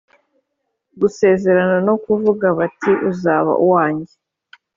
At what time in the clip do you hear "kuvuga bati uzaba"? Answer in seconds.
2.03-3.51